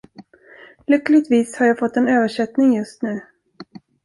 [0.87, 3.21] Lyckligtvis har jag fått en översättning just nu.